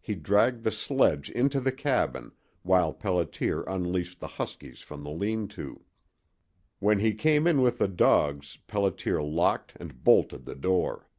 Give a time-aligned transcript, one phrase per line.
[0.00, 5.48] He dragged the sledge into the cabin while Pelliter unleashed the huskies from the lean
[5.48, 5.84] to.
[6.78, 11.10] When he came in with the dogs Pelliter locked and bolted the door.